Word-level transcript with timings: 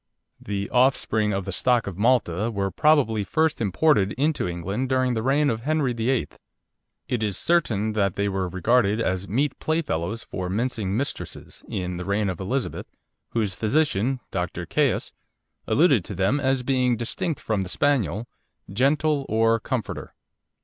'"The 0.49 0.67
"offspring 0.71 1.31
of 1.31 1.45
the 1.45 1.51
stock 1.51 1.85
of 1.85 1.95
Malta" 1.95 2.49
were 2.49 2.71
probably 2.71 3.23
first 3.23 3.61
imported 3.61 4.13
into 4.13 4.47
England 4.47 4.89
during 4.89 5.13
the 5.13 5.21
reign 5.21 5.47
of 5.51 5.59
Henry 5.61 5.93
VIII. 5.93 6.27
It 7.07 7.21
is 7.21 7.37
certain 7.37 7.93
that 7.93 8.15
they 8.15 8.27
were 8.27 8.49
regarded 8.49 8.99
as 8.99 9.27
"meet 9.27 9.59
playfellows 9.59 10.23
for 10.23 10.49
mincing 10.49 10.97
mistresses" 10.97 11.61
in 11.69 11.97
the 11.97 12.05
reign 12.05 12.29
of 12.31 12.39
Elizabeth, 12.39 12.87
whose 13.33 13.53
physician, 13.53 14.19
Dr. 14.31 14.65
Caius, 14.65 15.11
alluded 15.67 16.03
to 16.05 16.15
them 16.15 16.39
as 16.39 16.63
being 16.63 16.97
distinct 16.97 17.39
from 17.39 17.61
the 17.61 17.69
Spaniel, 17.69 18.27
"gentle 18.73 19.23
or 19.29 19.59
comforter." 19.59 20.15